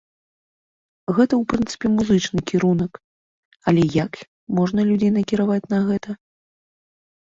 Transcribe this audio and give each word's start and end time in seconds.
Гэта 1.15 1.33
ў 1.41 1.49
прынцыпе 1.51 1.87
музычны 1.97 2.39
кірунак, 2.51 2.93
але 3.73 3.83
як 4.05 4.13
можна 4.61 4.79
людзей 4.89 5.11
накіраваць 5.19 5.63
на 5.75 5.79
гэта? 5.91 6.09